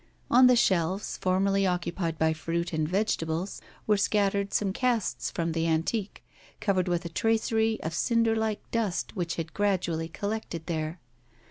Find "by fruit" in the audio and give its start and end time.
2.17-2.73